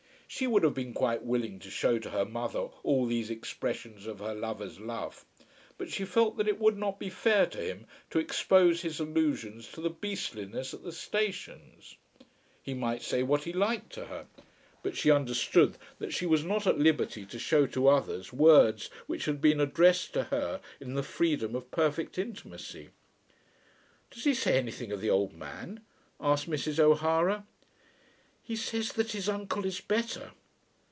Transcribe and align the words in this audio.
She 0.33 0.47
would 0.47 0.63
have 0.63 0.73
been 0.73 0.93
quite 0.93 1.23
willing 1.23 1.59
to 1.59 1.69
shew 1.69 1.99
to 1.99 2.09
her 2.11 2.23
mother 2.23 2.69
all 2.83 3.05
these 3.05 3.29
expressions 3.29 4.07
of 4.07 4.19
her 4.19 4.33
lover's 4.33 4.79
love; 4.79 5.25
but 5.77 5.91
she 5.91 6.05
felt 6.05 6.37
that 6.37 6.47
it 6.47 6.57
would 6.57 6.77
not 6.77 6.99
be 6.99 7.09
fair 7.09 7.45
to 7.47 7.57
him 7.57 7.85
to 8.11 8.17
expose 8.19 8.81
his 8.81 9.01
allusions 9.01 9.69
to 9.73 9.81
the 9.81 9.89
"beastliness" 9.89 10.73
at 10.73 10.83
the 10.83 10.93
stations. 10.93 11.97
He 12.63 12.73
might 12.73 13.01
say 13.01 13.23
what 13.23 13.43
he 13.43 13.51
liked 13.51 13.91
to 13.91 14.05
her; 14.05 14.27
but 14.81 14.95
she 14.95 15.11
understood 15.11 15.77
that 15.99 16.13
she 16.13 16.25
was 16.25 16.45
not 16.45 16.65
at 16.65 16.79
liberty 16.79 17.25
to 17.25 17.37
shew 17.37 17.67
to 17.67 17.89
others 17.89 18.31
words 18.31 18.89
which 19.07 19.25
had 19.25 19.41
been 19.41 19.59
addressed 19.59 20.13
to 20.13 20.23
her 20.23 20.61
in 20.79 20.93
the 20.93 21.03
freedom 21.03 21.55
of 21.55 21.71
perfect 21.71 22.17
intimacy. 22.17 22.91
"Does 24.09 24.23
he 24.23 24.33
say 24.33 24.57
anything 24.57 24.93
of 24.93 25.01
the 25.01 25.09
old 25.09 25.33
man?" 25.33 25.81
asked 26.21 26.49
Mrs. 26.49 26.79
O'Hara. 26.79 27.45
"He 28.43 28.55
says 28.57 28.93
that 28.93 29.11
his 29.11 29.29
uncle 29.29 29.65
is 29.65 29.79
better." 29.79 30.31